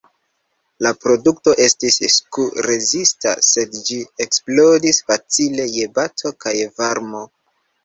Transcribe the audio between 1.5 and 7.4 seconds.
estis sku-rezista, sed ĝi eksplodis facile je bato kaj varmo.